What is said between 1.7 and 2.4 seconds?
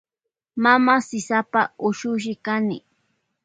ushushi